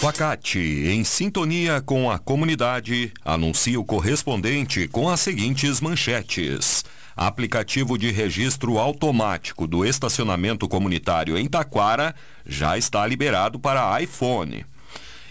Facate, 0.00 0.60
em 0.60 1.02
sintonia 1.02 1.80
com 1.80 2.08
a 2.08 2.20
comunidade, 2.20 3.12
anuncia 3.24 3.80
o 3.80 3.84
correspondente 3.84 4.86
com 4.86 5.08
as 5.08 5.18
seguintes 5.18 5.80
manchetes. 5.80 6.84
Aplicativo 7.16 7.98
de 7.98 8.12
registro 8.12 8.78
automático 8.78 9.66
do 9.66 9.84
estacionamento 9.84 10.68
comunitário 10.68 11.36
em 11.36 11.48
Taquara 11.48 12.14
já 12.46 12.78
está 12.78 13.04
liberado 13.08 13.58
para 13.58 14.00
iPhone. 14.00 14.64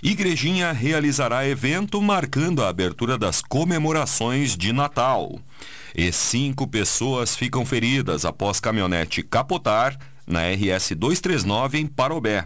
Igrejinha 0.04 0.74
realizará 0.74 1.48
evento 1.48 2.02
marcando 2.02 2.62
a 2.62 2.68
abertura 2.68 3.18
das 3.18 3.42
comemorações 3.42 4.58
de 4.58 4.74
Natal. 4.74 5.40
E 5.96 6.12
cinco 6.12 6.68
pessoas 6.68 7.38
ficam 7.38 7.66
feridas 7.66 8.26
após 8.26 8.60
caminhonete 8.60 9.24
capotar 9.24 9.98
na 10.28 10.42
RS 10.42 10.92
239 10.92 11.80
em 11.80 11.88
Parobé. 11.88 12.46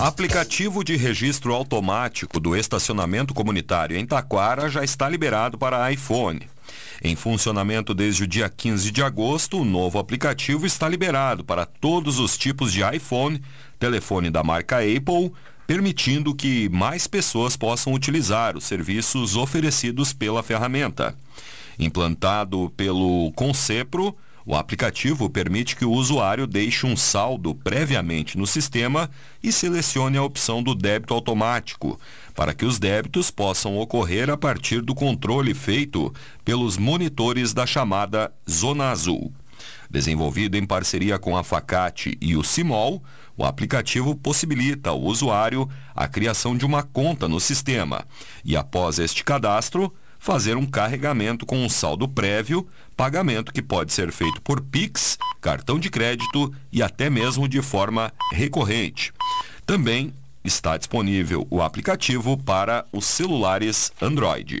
Aplicativo 0.00 0.82
de 0.82 0.96
registro 0.96 1.52
automático 1.52 2.40
do 2.40 2.56
estacionamento 2.56 3.34
comunitário 3.34 3.98
em 3.98 4.06
Taquara 4.06 4.70
já 4.70 4.82
está 4.82 5.06
liberado 5.06 5.58
para 5.58 5.92
iPhone. 5.92 6.40
Em 7.04 7.14
funcionamento 7.14 7.92
desde 7.92 8.24
o 8.24 8.26
dia 8.26 8.48
15 8.48 8.90
de 8.90 9.02
agosto, 9.02 9.58
o 9.60 9.64
novo 9.64 9.98
aplicativo 9.98 10.64
está 10.64 10.88
liberado 10.88 11.44
para 11.44 11.66
todos 11.66 12.18
os 12.18 12.38
tipos 12.38 12.72
de 12.72 12.80
iPhone, 12.80 13.42
telefone 13.78 14.30
da 14.30 14.42
marca 14.42 14.78
Apple, 14.78 15.32
permitindo 15.66 16.34
que 16.34 16.70
mais 16.70 17.06
pessoas 17.06 17.54
possam 17.54 17.92
utilizar 17.92 18.56
os 18.56 18.64
serviços 18.64 19.36
oferecidos 19.36 20.14
pela 20.14 20.42
ferramenta. 20.42 21.14
Implantado 21.78 22.72
pelo 22.74 23.30
Concepro, 23.32 24.16
o 24.50 24.56
aplicativo 24.56 25.30
permite 25.30 25.76
que 25.76 25.84
o 25.84 25.92
usuário 25.92 26.44
deixe 26.44 26.84
um 26.84 26.96
saldo 26.96 27.54
previamente 27.54 28.36
no 28.36 28.48
sistema 28.48 29.08
e 29.40 29.52
selecione 29.52 30.16
a 30.16 30.24
opção 30.24 30.60
do 30.60 30.74
débito 30.74 31.14
automático, 31.14 32.00
para 32.34 32.52
que 32.52 32.64
os 32.64 32.76
débitos 32.76 33.30
possam 33.30 33.78
ocorrer 33.78 34.28
a 34.28 34.36
partir 34.36 34.80
do 34.80 34.92
controle 34.92 35.54
feito 35.54 36.12
pelos 36.44 36.76
monitores 36.76 37.52
da 37.52 37.64
chamada 37.64 38.32
Zona 38.50 38.90
Azul. 38.90 39.32
Desenvolvido 39.88 40.56
em 40.56 40.66
parceria 40.66 41.16
com 41.16 41.36
a 41.36 41.44
Facate 41.44 42.18
e 42.20 42.34
o 42.34 42.42
Simol, 42.42 43.04
o 43.36 43.44
aplicativo 43.44 44.16
possibilita 44.16 44.90
ao 44.90 45.00
usuário 45.00 45.68
a 45.94 46.08
criação 46.08 46.56
de 46.56 46.66
uma 46.66 46.82
conta 46.82 47.28
no 47.28 47.38
sistema 47.38 48.04
e, 48.44 48.56
após 48.56 48.98
este 48.98 49.22
cadastro, 49.22 49.94
fazer 50.20 50.56
um 50.56 50.66
carregamento 50.66 51.46
com 51.46 51.56
um 51.56 51.68
saldo 51.68 52.06
prévio, 52.06 52.68
pagamento 52.96 53.52
que 53.52 53.62
pode 53.62 53.92
ser 53.92 54.12
feito 54.12 54.40
por 54.42 54.60
Pix, 54.60 55.18
cartão 55.40 55.80
de 55.80 55.90
crédito 55.90 56.54
e 56.70 56.82
até 56.82 57.08
mesmo 57.10 57.48
de 57.48 57.62
forma 57.62 58.12
recorrente. 58.30 59.12
Também 59.66 60.12
está 60.44 60.76
disponível 60.76 61.46
o 61.50 61.62
aplicativo 61.62 62.36
para 62.36 62.84
os 62.92 63.06
celulares 63.06 63.90
Android. 64.00 64.60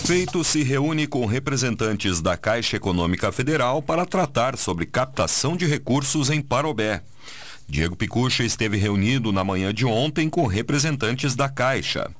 Prefeito 0.00 0.42
se 0.42 0.62
reúne 0.62 1.06
com 1.06 1.26
representantes 1.26 2.22
da 2.22 2.34
Caixa 2.34 2.74
Econômica 2.74 3.30
Federal 3.30 3.82
para 3.82 4.06
tratar 4.06 4.56
sobre 4.56 4.86
captação 4.86 5.54
de 5.54 5.66
recursos 5.66 6.30
em 6.30 6.40
Parobé. 6.40 7.02
Diego 7.68 7.94
Picucha 7.94 8.42
esteve 8.42 8.78
reunido 8.78 9.30
na 9.30 9.44
manhã 9.44 9.74
de 9.74 9.84
ontem 9.84 10.30
com 10.30 10.46
representantes 10.46 11.36
da 11.36 11.50
Caixa. 11.50 12.10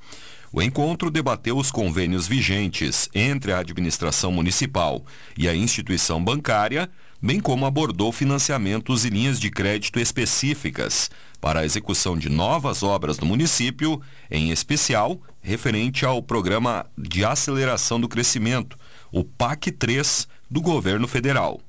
O 0.52 0.60
encontro 0.60 1.10
debateu 1.10 1.56
os 1.56 1.70
convênios 1.70 2.28
vigentes 2.28 3.08
entre 3.14 3.50
a 3.50 3.60
administração 3.60 4.30
municipal 4.30 5.02
e 5.36 5.48
a 5.48 5.54
instituição 5.54 6.22
bancária, 6.22 6.88
bem 7.22 7.40
como 7.40 7.66
abordou 7.66 8.10
financiamentos 8.12 9.04
e 9.04 9.10
linhas 9.10 9.38
de 9.38 9.50
crédito 9.50 10.00
específicas 10.00 11.10
para 11.40 11.60
a 11.60 11.64
execução 11.64 12.16
de 12.16 12.28
novas 12.28 12.82
obras 12.82 13.18
no 13.18 13.26
município, 13.26 14.00
em 14.30 14.50
especial 14.50 15.20
referente 15.42 16.04
ao 16.04 16.22
Programa 16.22 16.86
de 16.96 17.24
Aceleração 17.24 18.00
do 18.00 18.08
Crescimento, 18.08 18.76
o 19.10 19.24
PAC 19.24 19.70
3 19.72 20.28
do 20.50 20.60
governo 20.60 21.08
federal. 21.08 21.60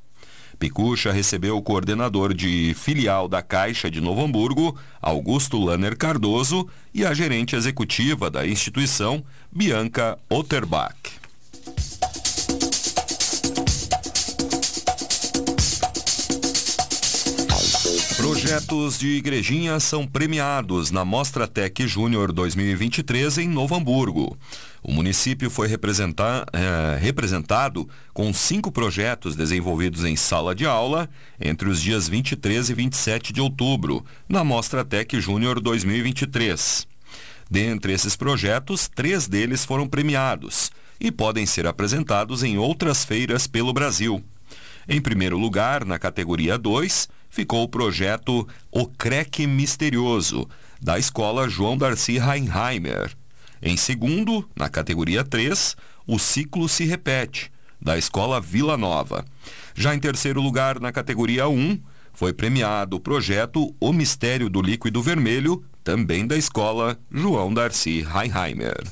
Picucha 0.59 1.11
recebeu 1.11 1.57
o 1.57 1.61
coordenador 1.61 2.35
de 2.35 2.75
filial 2.75 3.27
da 3.27 3.41
Caixa 3.41 3.89
de 3.89 3.99
Novo 3.99 4.23
Hamburgo, 4.23 4.77
Augusto 5.01 5.57
Lanner 5.57 5.97
Cardoso, 5.97 6.67
e 6.93 7.03
a 7.03 7.15
gerente 7.15 7.55
executiva 7.55 8.29
da 8.29 8.45
instituição, 8.45 9.23
Bianca 9.51 10.19
Otterbach. 10.29 11.00
Projetos 18.31 18.97
de 18.97 19.09
igrejinha 19.09 19.77
são 19.77 20.07
premiados 20.07 20.89
na 20.89 21.03
Mostra 21.03 21.45
Tech 21.45 21.85
Júnior 21.85 22.31
2023 22.31 23.39
em 23.39 23.49
Novo 23.49 23.75
Hamburgo. 23.75 24.37
O 24.81 24.89
município 24.89 25.49
foi 25.49 25.67
é, 25.67 26.97
representado 26.97 27.89
com 28.13 28.33
cinco 28.33 28.71
projetos 28.71 29.35
desenvolvidos 29.35 30.05
em 30.05 30.15
sala 30.15 30.55
de 30.55 30.65
aula 30.65 31.09
entre 31.41 31.67
os 31.67 31.81
dias 31.81 32.07
23 32.07 32.69
e 32.69 32.73
27 32.73 33.33
de 33.33 33.41
outubro, 33.41 34.05
na 34.29 34.45
Mostra 34.45 34.85
Tech 34.85 35.19
Júnior 35.19 35.59
2023. 35.59 36.87
Dentre 37.49 37.91
esses 37.91 38.15
projetos, 38.15 38.87
três 38.87 39.27
deles 39.27 39.65
foram 39.65 39.85
premiados 39.89 40.71
e 41.01 41.11
podem 41.11 41.45
ser 41.45 41.67
apresentados 41.67 42.43
em 42.43 42.57
outras 42.57 43.03
feiras 43.03 43.45
pelo 43.45 43.73
Brasil. 43.73 44.23
Em 44.87 45.01
primeiro 45.01 45.37
lugar, 45.37 45.85
na 45.85 45.99
categoria 45.99 46.57
2, 46.57 47.09
ficou 47.31 47.63
o 47.63 47.67
projeto 47.67 48.47
O 48.71 48.85
Creque 48.85 49.47
Misterioso, 49.47 50.47
da 50.79 50.99
Escola 50.99 51.49
João 51.49 51.77
Darcy 51.77 52.17
Heinheimer. 52.17 53.15
Em 53.61 53.77
segundo, 53.77 54.47
na 54.55 54.69
categoria 54.69 55.23
3, 55.23 55.75
O 56.05 56.19
Ciclo 56.19 56.67
se 56.67 56.83
Repete, 56.83 57.51
da 57.81 57.97
Escola 57.97 58.41
Vila 58.41 58.77
Nova. 58.77 59.25
Já 59.73 59.95
em 59.95 59.99
terceiro 59.99 60.41
lugar, 60.41 60.79
na 60.79 60.91
categoria 60.91 61.47
1, 61.47 61.79
foi 62.13 62.33
premiado 62.33 62.97
o 62.97 62.99
projeto 62.99 63.73
O 63.79 63.93
Mistério 63.93 64.49
do 64.49 64.61
Líquido 64.61 65.01
Vermelho, 65.01 65.63
também 65.83 66.27
da 66.27 66.35
Escola 66.35 66.99
João 67.09 67.53
Darcy 67.53 68.05
Heinheimer. 68.05 68.83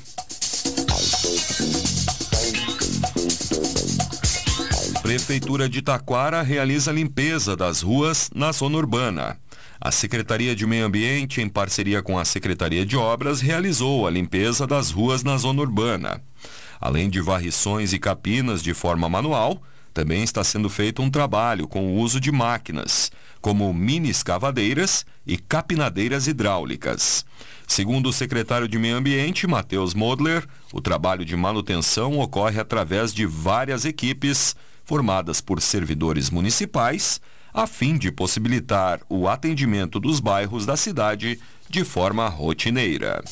Prefeitura 5.10 5.68
de 5.68 5.82
Taquara 5.82 6.40
realiza 6.40 6.92
limpeza 6.92 7.56
das 7.56 7.82
ruas 7.82 8.30
na 8.32 8.52
zona 8.52 8.78
urbana. 8.78 9.36
A 9.80 9.90
Secretaria 9.90 10.54
de 10.54 10.64
Meio 10.64 10.86
Ambiente, 10.86 11.40
em 11.40 11.48
parceria 11.48 12.00
com 12.00 12.16
a 12.16 12.24
Secretaria 12.24 12.86
de 12.86 12.96
Obras, 12.96 13.40
realizou 13.40 14.06
a 14.06 14.10
limpeza 14.10 14.68
das 14.68 14.92
ruas 14.92 15.24
na 15.24 15.36
zona 15.36 15.62
urbana. 15.62 16.22
Além 16.80 17.10
de 17.10 17.20
varrições 17.20 17.92
e 17.92 17.98
capinas 17.98 18.62
de 18.62 18.72
forma 18.72 19.08
manual, 19.08 19.60
também 19.92 20.22
está 20.22 20.44
sendo 20.44 20.70
feito 20.70 21.02
um 21.02 21.10
trabalho 21.10 21.66
com 21.66 21.92
o 21.92 21.98
uso 21.98 22.20
de 22.20 22.30
máquinas, 22.30 23.10
como 23.40 23.74
mini 23.74 24.10
escavadeiras 24.10 25.04
e 25.26 25.36
capinadeiras 25.36 26.28
hidráulicas. 26.28 27.26
Segundo 27.66 28.10
o 28.10 28.12
secretário 28.12 28.68
de 28.68 28.78
Meio 28.78 28.94
Ambiente, 28.94 29.48
Matheus 29.48 29.92
Modler, 29.92 30.46
o 30.72 30.80
trabalho 30.80 31.24
de 31.24 31.34
manutenção 31.34 32.20
ocorre 32.20 32.60
através 32.60 33.12
de 33.12 33.26
várias 33.26 33.84
equipes 33.84 34.54
formadas 34.90 35.40
por 35.40 35.62
servidores 35.62 36.30
municipais, 36.30 37.20
a 37.54 37.64
fim 37.64 37.96
de 37.96 38.10
possibilitar 38.10 39.00
o 39.08 39.28
atendimento 39.28 40.00
dos 40.00 40.18
bairros 40.18 40.66
da 40.66 40.76
cidade 40.76 41.38
de 41.68 41.84
forma 41.84 42.26
rotineira. 42.28 43.22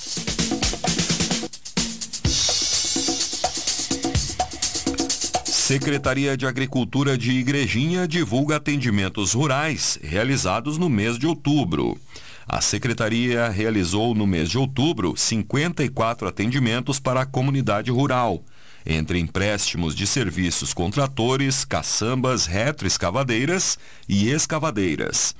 Secretaria 5.44 6.36
de 6.36 6.46
Agricultura 6.46 7.18
de 7.18 7.32
Igrejinha 7.32 8.06
divulga 8.06 8.54
atendimentos 8.54 9.32
rurais 9.32 9.98
realizados 10.00 10.78
no 10.78 10.88
mês 10.88 11.18
de 11.18 11.26
outubro. 11.26 11.98
A 12.46 12.60
secretaria 12.60 13.48
realizou 13.48 14.14
no 14.14 14.28
mês 14.28 14.48
de 14.48 14.56
outubro 14.56 15.16
54 15.16 16.28
atendimentos 16.28 17.00
para 17.00 17.22
a 17.22 17.26
comunidade 17.26 17.90
rural, 17.90 18.44
entre 18.88 19.20
empréstimos 19.20 19.94
de 19.94 20.06
serviços 20.06 20.72
com 20.72 20.90
tratores, 20.90 21.66
caçambas, 21.66 22.46
retroescavadeiras 22.46 23.78
e 24.08 24.30
escavadeiras. 24.30 25.34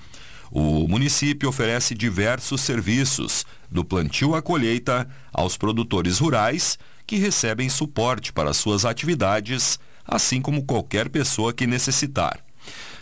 O 0.50 0.86
município 0.86 1.48
oferece 1.48 1.94
diversos 1.94 2.60
serviços, 2.60 3.46
do 3.70 3.82
plantio 3.82 4.34
à 4.34 4.42
colheita, 4.42 5.08
aos 5.32 5.56
produtores 5.56 6.18
rurais, 6.18 6.78
que 7.06 7.16
recebem 7.16 7.70
suporte 7.70 8.32
para 8.32 8.52
suas 8.52 8.84
atividades 8.84 9.78
assim 10.08 10.40
como 10.40 10.64
qualquer 10.64 11.08
pessoa 11.10 11.52
que 11.52 11.66
necessitar. 11.66 12.47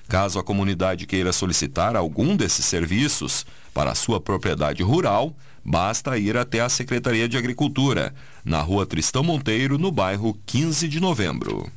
Caso 0.08 0.38
a 0.38 0.44
comunidade 0.44 1.06
queira 1.06 1.32
solicitar 1.32 1.96
algum 1.96 2.36
desses 2.36 2.64
serviços 2.64 3.44
para 3.74 3.94
sua 3.94 4.20
propriedade 4.20 4.82
rural, 4.82 5.36
basta 5.64 6.16
ir 6.16 6.36
até 6.36 6.60
a 6.60 6.68
Secretaria 6.68 7.28
de 7.28 7.36
Agricultura, 7.36 8.14
na 8.44 8.60
rua 8.60 8.86
Tristão 8.86 9.24
Monteiro, 9.24 9.78
no 9.78 9.90
bairro 9.90 10.38
15 10.46 10.86
de 10.86 11.00
novembro. 11.00 11.70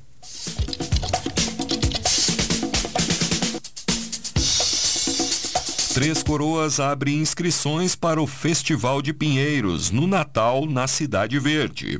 Três 5.93 6.23
Coroas 6.23 6.79
abre 6.79 7.13
inscrições 7.13 7.95
para 7.95 8.21
o 8.21 8.27
Festival 8.27 9.01
de 9.01 9.11
Pinheiros, 9.11 9.89
no 9.89 10.07
Natal, 10.07 10.65
na 10.65 10.87
Cidade 10.87 11.37
Verde. 11.39 11.99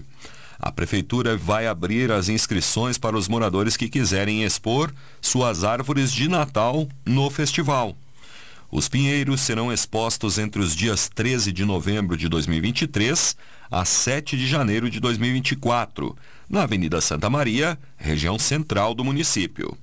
A 0.59 0.71
prefeitura 0.73 1.37
vai 1.37 1.67
abrir 1.67 2.11
as 2.11 2.27
inscrições 2.27 2.97
para 2.97 3.15
os 3.15 3.29
moradores 3.29 3.77
que 3.77 3.87
quiserem 3.87 4.43
expor 4.43 4.91
suas 5.21 5.63
árvores 5.63 6.11
de 6.11 6.27
Natal 6.27 6.89
no 7.05 7.29
festival. 7.29 7.95
Os 8.69 8.89
pinheiros 8.89 9.39
serão 9.41 9.71
expostos 9.71 10.37
entre 10.37 10.61
os 10.61 10.75
dias 10.75 11.07
13 11.09 11.53
de 11.53 11.63
novembro 11.63 12.17
de 12.17 12.27
2023 12.27 13.37
a 13.71 13.85
7 13.85 14.35
de 14.37 14.47
janeiro 14.47 14.89
de 14.89 14.99
2024, 14.99 16.17
na 16.49 16.63
Avenida 16.63 16.99
Santa 16.99 17.29
Maria, 17.29 17.79
região 17.97 18.37
central 18.37 18.93
do 18.93 19.01
município. 19.03 19.77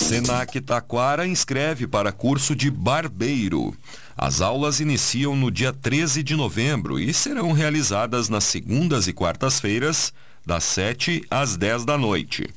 Senac 0.07 0.61
Taquara 0.61 1.27
inscreve 1.27 1.85
para 1.85 2.13
curso 2.13 2.55
de 2.55 2.71
barbeiro. 2.71 3.75
As 4.17 4.39
aulas 4.39 4.79
iniciam 4.79 5.35
no 5.35 5.51
dia 5.51 5.73
13 5.73 6.23
de 6.23 6.33
novembro 6.33 6.97
e 6.97 7.13
serão 7.13 7.51
realizadas 7.51 8.29
nas 8.29 8.45
segundas 8.45 9.09
e 9.09 9.13
quartas-feiras, 9.13 10.13
das 10.45 10.63
7 10.63 11.25
às 11.29 11.57
10 11.57 11.83
da 11.83 11.97
noite. 11.97 12.47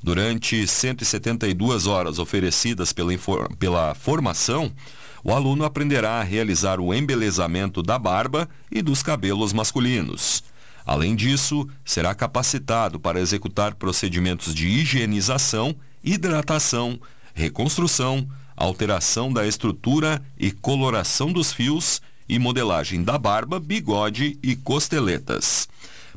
Durante 0.00 0.64
172 0.64 1.88
horas 1.88 2.20
oferecidas 2.20 2.92
pela, 2.92 3.12
pela 3.58 3.96
formação, 3.96 4.70
o 5.24 5.32
aluno 5.32 5.64
aprenderá 5.64 6.20
a 6.20 6.22
realizar 6.22 6.78
o 6.78 6.94
embelezamento 6.94 7.82
da 7.82 7.98
barba 7.98 8.48
e 8.70 8.80
dos 8.80 9.02
cabelos 9.02 9.52
masculinos. 9.52 10.44
Além 10.84 11.14
disso, 11.14 11.68
será 11.84 12.14
capacitado 12.14 12.98
para 12.98 13.20
executar 13.20 13.74
procedimentos 13.74 14.54
de 14.54 14.66
higienização 14.66 15.76
hidratação, 16.02 16.98
reconstrução, 17.34 18.28
alteração 18.56 19.32
da 19.32 19.46
estrutura 19.46 20.22
e 20.38 20.50
coloração 20.50 21.32
dos 21.32 21.52
fios 21.52 22.02
e 22.28 22.38
modelagem 22.38 23.02
da 23.02 23.18
barba, 23.18 23.60
bigode 23.60 24.38
e 24.42 24.56
costeletas. 24.56 25.68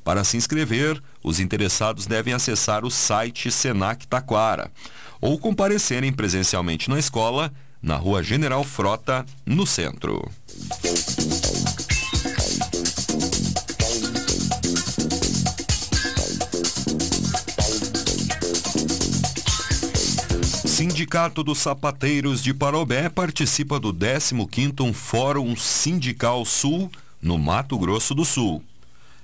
Para 0.03 0.23
se 0.23 0.37
inscrever, 0.37 1.01
os 1.23 1.39
interessados 1.39 2.05
devem 2.05 2.33
acessar 2.33 2.85
o 2.85 2.91
site 2.91 3.51
Senac 3.51 4.05
Taquara 4.07 4.71
ou 5.19 5.37
comparecerem 5.39 6.13
presencialmente 6.13 6.89
na 6.89 6.99
escola, 6.99 7.51
na 7.81 7.95
Rua 7.95 8.21
General 8.21 8.63
Frota, 8.63 9.25
no 9.45 9.65
centro. 9.65 10.29
Sindicato 20.75 21.41
dos 21.41 21.59
Sapateiros 21.59 22.43
de 22.43 22.53
Parobé 22.53 23.07
participa 23.07 23.79
do 23.79 23.93
15º 23.93 24.91
Fórum 24.91 25.55
Sindical 25.55 26.43
Sul 26.43 26.91
no 27.21 27.37
Mato 27.37 27.79
Grosso 27.79 28.13
do 28.13 28.25
Sul. 28.25 28.61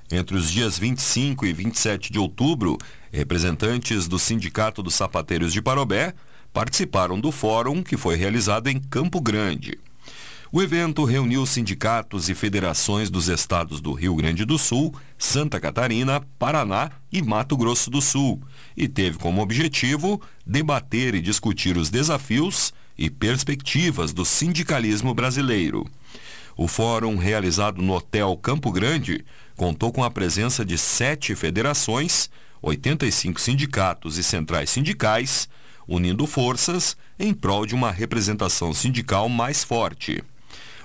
Entre 0.10 0.38
os 0.38 0.50
dias 0.50 0.80
25 0.80 1.46
e 1.46 1.52
27 1.52 2.10
de 2.10 2.18
outubro, 2.18 2.78
representantes 3.12 4.08
do 4.08 4.18
Sindicato 4.18 4.82
dos 4.82 4.96
Sapateiros 4.96 5.52
de 5.52 5.62
Parobé 5.62 6.14
participaram 6.54 7.20
do 7.20 7.34
fórum 7.34 7.84
que 7.84 7.98
foi 7.98 8.16
realizado 8.16 8.70
em 8.70 8.80
Campo 8.80 9.20
Grande. 9.20 9.78
O 10.54 10.62
evento 10.62 11.06
reuniu 11.06 11.46
sindicatos 11.46 12.28
e 12.28 12.36
federações 12.36 13.10
dos 13.10 13.30
estados 13.30 13.80
do 13.80 13.94
Rio 13.94 14.14
Grande 14.16 14.44
do 14.44 14.58
Sul, 14.58 14.94
Santa 15.18 15.62
Catarina, 15.62 16.20
Paraná 16.38 16.92
e 17.10 17.22
Mato 17.22 17.56
Grosso 17.56 17.90
do 17.90 18.02
Sul 18.02 18.42
e 18.76 18.86
teve 18.86 19.18
como 19.18 19.42
objetivo 19.42 20.22
debater 20.46 21.16
e 21.16 21.22
discutir 21.22 21.78
os 21.78 21.90
desafios 21.90 22.74
e 22.98 23.10
perspectivas 23.10 24.12
do 24.12 24.26
sindicalismo 24.26 25.14
brasileiro. 25.14 25.90
O 26.58 26.68
fórum, 26.68 27.16
realizado 27.16 27.82
no 27.82 27.94
Hotel 27.94 28.36
Campo 28.36 28.74
Grande, 28.74 29.24
contou 29.56 29.90
com 29.90 30.04
a 30.04 30.12
presença 30.12 30.66
de 30.66 30.78
sete 30.78 31.34
federações, 31.34 32.30
85 32.62 33.40
sindicatos 33.40 34.18
e 34.18 34.24
centrais 34.24 34.70
sindicais, 34.70 35.48
unindo 35.88 36.28
forças 36.28 36.98
em 37.18 37.34
prol 37.34 37.66
de 37.66 37.74
uma 37.74 37.90
representação 37.90 38.74
sindical 38.74 39.30
mais 39.30 39.64
forte. 39.64 40.22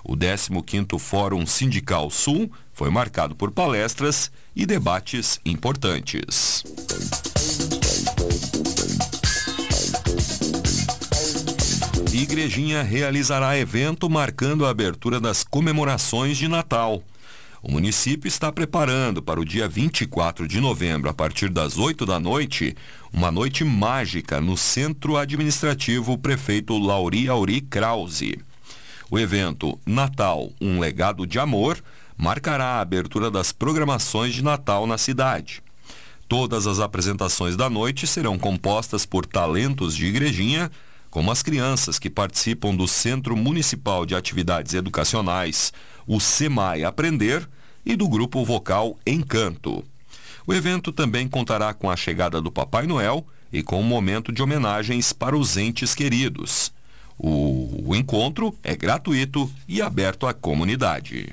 O 0.08 0.16
15º 0.16 1.00
Fórum 1.00 1.44
Sindical 1.44 2.08
Sul 2.12 2.48
foi 2.72 2.90
marcado 2.90 3.34
por 3.34 3.50
palestras 3.50 4.30
e 4.54 4.64
debates 4.64 5.40
importantes. 5.44 6.62
Igrejinha 12.12 12.84
realizará 12.84 13.58
evento 13.58 14.08
marcando 14.08 14.64
a 14.64 14.70
abertura 14.70 15.20
das 15.20 15.42
comemorações 15.42 16.38
de 16.38 16.46
Natal. 16.46 17.02
O 17.60 17.72
município 17.72 18.28
está 18.28 18.52
preparando 18.52 19.20
para 19.20 19.40
o 19.40 19.44
dia 19.44 19.66
24 19.66 20.46
de 20.46 20.60
novembro, 20.60 21.10
a 21.10 21.14
partir 21.14 21.48
das 21.48 21.76
8 21.78 22.06
da 22.06 22.20
noite, 22.20 22.76
uma 23.12 23.32
noite 23.32 23.64
mágica 23.64 24.40
no 24.40 24.56
Centro 24.56 25.16
Administrativo 25.16 26.16
Prefeito 26.16 26.78
Lauri 26.78 27.28
Auri 27.28 27.60
Krause. 27.60 28.38
O 29.10 29.18
evento 29.18 29.78
Natal, 29.86 30.50
um 30.60 30.80
legado 30.80 31.26
de 31.26 31.38
amor, 31.38 31.82
marcará 32.16 32.64
a 32.64 32.80
abertura 32.80 33.30
das 33.30 33.52
programações 33.52 34.34
de 34.34 34.42
Natal 34.42 34.86
na 34.86 34.98
cidade. 34.98 35.62
Todas 36.28 36.66
as 36.66 36.80
apresentações 36.80 37.56
da 37.56 37.70
noite 37.70 38.06
serão 38.06 38.36
compostas 38.36 39.06
por 39.06 39.24
talentos 39.24 39.94
de 39.94 40.06
igrejinha, 40.06 40.70
como 41.08 41.30
as 41.30 41.40
crianças 41.40 42.00
que 42.00 42.10
participam 42.10 42.74
do 42.74 42.88
Centro 42.88 43.36
Municipal 43.36 44.04
de 44.04 44.16
Atividades 44.16 44.74
Educacionais, 44.74 45.72
o 46.04 46.18
SEMAI 46.18 46.82
Aprender, 46.82 47.48
e 47.86 47.94
do 47.94 48.08
grupo 48.08 48.44
vocal 48.44 48.98
Encanto. 49.06 49.84
O 50.44 50.52
evento 50.52 50.90
também 50.90 51.28
contará 51.28 51.72
com 51.72 51.88
a 51.88 51.96
chegada 51.96 52.40
do 52.40 52.50
Papai 52.50 52.84
Noel 52.86 53.24
e 53.52 53.62
com 53.62 53.80
um 53.80 53.84
momento 53.84 54.32
de 54.32 54.42
homenagens 54.42 55.12
para 55.12 55.36
os 55.36 55.56
entes 55.56 55.94
queridos. 55.94 56.72
O, 57.18 57.94
encontro 57.96 58.54
é 58.62 58.76
gratuito 58.76 59.50
e 59.66 59.80
aberto 59.80 60.26
à 60.26 60.34
comunidade. 60.34 61.32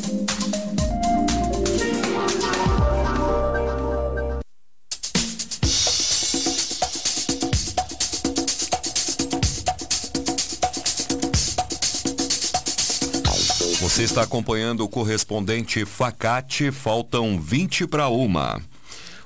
Você 13.91 14.03
está 14.03 14.21
acompanhando 14.21 14.85
o 14.85 14.87
correspondente 14.87 15.83
Facate, 15.83 16.71
faltam 16.71 17.37
20 17.37 17.85
para 17.87 18.07
uma. 18.07 18.61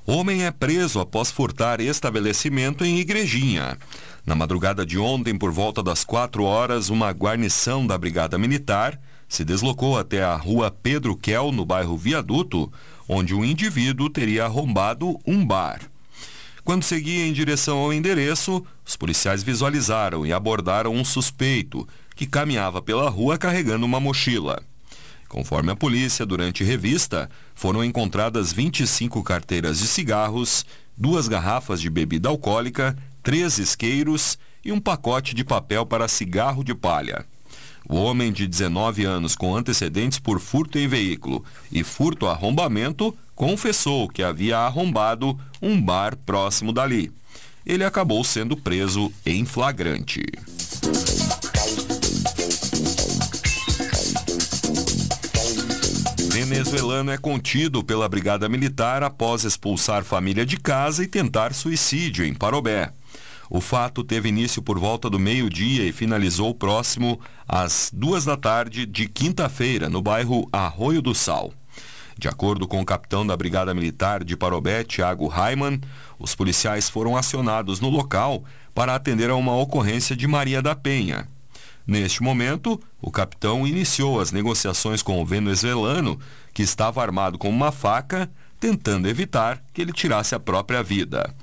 Homem 0.07 0.43
é 0.43 0.49
preso 0.49 0.99
após 0.99 1.29
furtar 1.29 1.79
estabelecimento 1.79 2.83
em 2.83 2.97
Igrejinha. 2.97 3.77
Na 4.25 4.33
madrugada 4.33 4.83
de 4.83 4.97
ontem, 4.97 5.37
por 5.37 5.51
volta 5.51 5.83
das 5.83 6.03
4 6.03 6.43
horas, 6.43 6.89
uma 6.89 7.11
guarnição 7.11 7.85
da 7.85 7.95
Brigada 7.95 8.39
Militar 8.39 8.99
se 9.29 9.45
deslocou 9.45 9.99
até 9.99 10.23
a 10.23 10.35
rua 10.35 10.71
Pedro 10.71 11.15
Quel, 11.15 11.51
no 11.51 11.63
bairro 11.63 11.95
Viaduto, 11.95 12.73
onde 13.07 13.35
um 13.35 13.45
indivíduo 13.45 14.09
teria 14.09 14.45
arrombado 14.45 15.15
um 15.27 15.45
bar. 15.45 15.79
Quando 16.63 16.81
seguia 16.81 17.27
em 17.27 17.31
direção 17.31 17.77
ao 17.77 17.93
endereço, 17.93 18.65
os 18.83 18.95
policiais 18.95 19.43
visualizaram 19.43 20.25
e 20.25 20.33
abordaram 20.33 20.91
um 20.91 21.05
suspeito, 21.05 21.87
que 22.15 22.25
caminhava 22.25 22.81
pela 22.81 23.09
rua 23.09 23.37
carregando 23.37 23.85
uma 23.85 23.99
mochila. 23.99 24.61
Conforme 25.27 25.71
a 25.71 25.75
polícia, 25.75 26.25
durante 26.25 26.63
revista, 26.63 27.29
foram 27.53 27.83
encontradas 27.83 28.53
25 28.53 29.21
carteiras 29.23 29.79
de 29.79 29.87
cigarros, 29.87 30.65
duas 30.95 31.27
garrafas 31.27 31.81
de 31.81 31.89
bebida 31.89 32.29
alcoólica, 32.29 32.97
três 33.21 33.57
isqueiros 33.57 34.37
e 34.63 34.71
um 34.71 34.79
pacote 34.79 35.35
de 35.35 35.43
papel 35.43 35.85
para 35.85 36.07
cigarro 36.07 36.63
de 36.63 36.73
palha. 36.73 37.25
O 37.87 37.97
homem 37.97 38.31
de 38.31 38.47
19 38.47 39.05
anos 39.05 39.35
com 39.35 39.55
antecedentes 39.55 40.17
por 40.17 40.39
furto 40.39 40.79
em 40.79 40.87
veículo 40.87 41.43
e 41.71 41.83
furto 41.83 42.25
arrombamento 42.25 43.15
confessou 43.35 44.07
que 44.09 44.23
havia 44.23 44.57
arrombado 44.57 45.37
um 45.61 45.79
bar 45.79 46.15
próximo 46.25 46.71
dali. 46.71 47.11
Ele 47.65 47.83
acabou 47.83 48.23
sendo 48.23 48.55
preso 48.55 49.11
em 49.25 49.45
flagrante. 49.45 50.23
Venezuelano 56.35 57.11
é 57.11 57.17
contido 57.17 57.81
pela 57.81 58.09
Brigada 58.09 58.49
Militar 58.49 59.01
após 59.03 59.45
expulsar 59.45 60.03
família 60.03 60.45
de 60.45 60.57
casa 60.57 61.01
e 61.01 61.07
tentar 61.07 61.53
suicídio 61.53 62.25
em 62.25 62.33
Parobé. 62.33 62.91
O 63.49 63.61
fato 63.61 64.03
teve 64.03 64.27
início 64.27 64.61
por 64.61 64.77
volta 64.77 65.09
do 65.09 65.17
meio-dia 65.17 65.87
e 65.87 65.93
finalizou 65.93 66.53
próximo 66.53 67.21
às 67.47 67.89
duas 67.93 68.25
da 68.25 68.35
tarde 68.35 68.85
de 68.85 69.07
quinta-feira, 69.07 69.87
no 69.87 70.01
bairro 70.01 70.45
Arroio 70.51 71.01
do 71.01 71.15
Sal. 71.15 71.53
De 72.17 72.27
acordo 72.27 72.67
com 72.67 72.81
o 72.81 72.85
capitão 72.85 73.25
da 73.25 73.37
Brigada 73.37 73.73
Militar 73.73 74.21
de 74.21 74.35
Parobé, 74.35 74.83
Tiago 74.83 75.27
Raiman, 75.27 75.79
os 76.19 76.35
policiais 76.35 76.89
foram 76.89 77.15
acionados 77.15 77.79
no 77.79 77.89
local 77.89 78.43
para 78.73 78.93
atender 78.93 79.29
a 79.29 79.35
uma 79.37 79.55
ocorrência 79.55 80.17
de 80.17 80.27
Maria 80.27 80.61
da 80.61 80.75
Penha. 80.75 81.29
Neste 81.87 82.23
momento, 82.23 82.81
o 82.99 83.11
capitão 83.11 83.67
iniciou 83.67 84.19
as 84.19 84.31
negociações 84.31 85.03
com 85.03 85.21
o 85.21 85.25
venezuelano, 85.25 86.19
que 86.53 86.63
estava 86.63 87.01
armado 87.01 87.37
com 87.37 87.49
uma 87.49 87.71
faca, 87.71 88.29
tentando 88.59 89.07
evitar 89.07 89.61
que 89.71 89.81
ele 89.81 89.93
tirasse 89.93 90.33
a 90.33 90.39
própria 90.39 90.81
vida. 90.81 91.33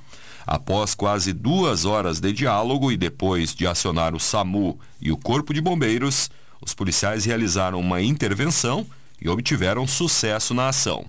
Após 0.45 0.95
quase 0.95 1.33
duas 1.33 1.85
horas 1.85 2.19
de 2.19 2.33
diálogo 2.33 2.91
e 2.91 2.97
depois 2.97 3.55
de 3.55 3.67
acionar 3.67 4.15
o 4.15 4.21
SAMU 4.21 4.79
e 5.01 5.13
o 5.13 5.17
Corpo 5.17 5.55
de 5.55 5.61
Bombeiros, 5.61 6.29
os 6.61 6.75
policiais 6.75 7.25
realizaram 7.25 7.79
uma 7.79 8.03
intervenção 8.03 8.85
e 9.21 9.29
obtiveram 9.29 9.87
sucesso 9.87 10.53
na 10.53 10.69
ação. 10.69 11.07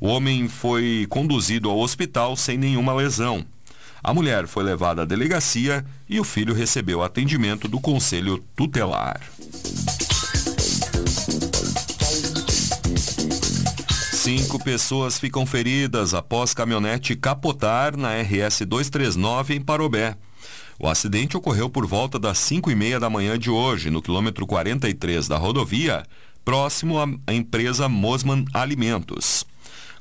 O 0.00 0.08
homem 0.08 0.48
foi 0.48 1.06
conduzido 1.10 1.68
ao 1.68 1.78
hospital 1.78 2.36
sem 2.36 2.56
nenhuma 2.56 2.94
lesão 2.94 3.44
a 4.04 4.12
mulher 4.12 4.46
foi 4.46 4.62
levada 4.62 5.00
à 5.00 5.04
delegacia 5.06 5.82
e 6.06 6.20
o 6.20 6.24
filho 6.24 6.52
recebeu 6.52 7.02
atendimento 7.02 7.66
do 7.66 7.80
conselho 7.80 8.44
tutelar. 8.54 9.18
Cinco 14.12 14.62
pessoas 14.62 15.18
ficam 15.18 15.46
feridas 15.46 16.12
após 16.12 16.52
caminhonete 16.52 17.16
capotar 17.16 17.96
na 17.96 18.10
RS 18.20 18.60
239 18.66 19.54
em 19.54 19.60
Parobé. 19.62 20.18
O 20.78 20.86
acidente 20.86 21.36
ocorreu 21.36 21.70
por 21.70 21.86
volta 21.86 22.18
das 22.18 22.36
5 22.38 22.70
e 22.70 22.74
meia 22.74 23.00
da 23.00 23.08
manhã 23.08 23.38
de 23.38 23.48
hoje, 23.48 23.88
no 23.88 24.02
quilômetro 24.02 24.46
43 24.46 25.26
da 25.28 25.38
rodovia, 25.38 26.04
próximo 26.44 26.98
à 27.26 27.32
empresa 27.32 27.88
Mosman 27.88 28.44
Alimentos. 28.52 29.46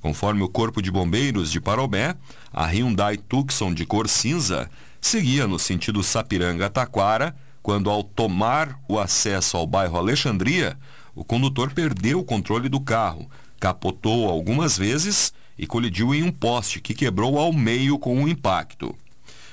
Conforme 0.03 0.43
o 0.43 0.49
Corpo 0.49 0.81
de 0.81 0.91
Bombeiros 0.91 1.49
de 1.49 1.61
Parobé, 1.61 2.13
a 2.51 2.65
Hyundai 2.65 3.15
Tucson 3.15 3.73
de 3.73 3.85
cor 3.85 4.09
cinza 4.09 4.69
seguia 4.99 5.47
no 5.47 5.57
sentido 5.57 6.03
Sapiranga-Taquara, 6.03 7.33
quando 7.61 7.89
ao 7.89 8.03
tomar 8.03 8.77
o 8.85 8.99
acesso 8.99 9.55
ao 9.55 9.65
bairro 9.65 9.97
Alexandria, 9.97 10.77
o 11.15 11.23
condutor 11.23 11.71
perdeu 11.71 12.19
o 12.19 12.23
controle 12.25 12.67
do 12.67 12.81
carro, 12.81 13.31
capotou 13.61 14.29
algumas 14.29 14.77
vezes 14.77 15.31
e 15.57 15.65
colidiu 15.65 16.13
em 16.13 16.21
um 16.21 16.33
poste 16.33 16.81
que 16.81 16.93
quebrou 16.93 17.39
ao 17.39 17.53
meio 17.53 17.97
com 17.97 18.13
um 18.13 18.27
impacto. 18.27 18.93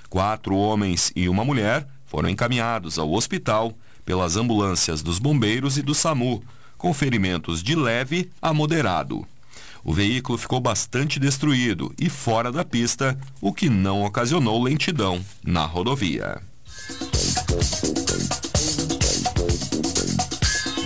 Quatro 0.09 0.57
homens 0.57 1.13
e 1.15 1.29
uma 1.29 1.45
mulher 1.45 1.87
foram 2.07 2.29
encaminhados 2.29 2.99
ao 2.99 3.13
hospital 3.13 3.73
pelas 4.05 4.35
ambulâncias 4.37 5.01
dos 5.01 5.21
bombeiros 5.21 5.79
e 5.79 5.83
do 5.83 5.95
SAMU, 5.95 6.43
com 6.77 6.93
ferimentos 6.93 7.63
de 7.63 7.77
leve 7.77 8.29
a 8.43 8.53
moderado. 8.53 9.25
O 9.85 9.93
veículo 9.93 10.37
ficou 10.37 10.61
bastante 10.61 11.19
destruído 11.19 11.93
e 11.99 12.09
fora 12.09 12.53
da 12.53 12.65
pista, 12.65 13.19
o 13.41 13.53
que 13.53 13.69
não 13.69 14.05
ocasionou 14.05 14.63
lentidão 14.63 15.25
na 15.45 15.65
rodovia. 15.65 16.41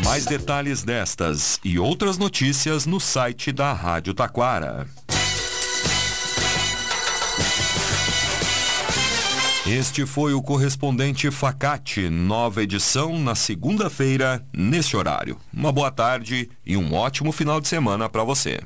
Mais 0.04 0.26
detalhes 0.26 0.82
destas 0.82 1.58
e 1.64 1.78
outras 1.78 2.18
notícias 2.18 2.86
no 2.86 3.00
site 3.00 3.50
da 3.50 3.72
Rádio 3.72 4.14
Taquara. 4.14 4.86
Este 9.66 10.04
foi 10.04 10.34
o 10.34 10.42
correspondente 10.42 11.30
Facate, 11.30 12.10
nova 12.10 12.62
edição 12.62 13.18
na 13.18 13.34
segunda-feira, 13.34 14.44
neste 14.52 14.94
horário. 14.94 15.38
Uma 15.50 15.72
boa 15.72 15.90
tarde 15.90 16.50
e 16.66 16.76
um 16.76 16.92
ótimo 16.92 17.32
final 17.32 17.62
de 17.62 17.66
semana 17.66 18.06
para 18.06 18.22
você. 18.22 18.60